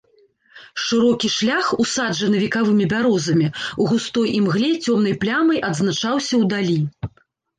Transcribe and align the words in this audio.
Шырокі 0.83 1.27
шлях, 1.33 1.65
усаджаны 1.83 2.37
векавымі 2.45 2.85
бярозамі, 2.95 3.47
у 3.85 3.87
густой 3.91 4.27
імгле 4.39 4.69
цёмнай 4.85 5.15
плямай 5.25 5.59
адзначаўся 5.69 6.33
ўдалі. 6.45 6.79